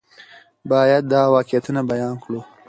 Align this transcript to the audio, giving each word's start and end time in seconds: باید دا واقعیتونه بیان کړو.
باید 0.71 1.03
دا 1.13 1.21
واقعیتونه 1.33 1.81
بیان 1.91 2.15
کړو. 2.23 2.41